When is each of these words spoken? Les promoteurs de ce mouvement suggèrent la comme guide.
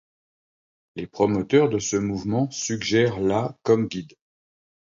Les 0.95 1.05
promoteurs 1.05 1.69
de 1.69 1.77
ce 1.77 1.95
mouvement 1.95 2.49
suggèrent 2.49 3.19
la 3.19 3.55
comme 3.61 3.87
guide. 3.87 4.17